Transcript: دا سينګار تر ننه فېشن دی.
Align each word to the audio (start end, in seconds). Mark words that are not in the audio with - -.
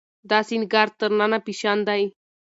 دا 0.29 0.39
سينګار 0.47 0.87
تر 0.99 1.11
ننه 1.19 1.37
فېشن 1.45 1.77
دی. 1.87 2.03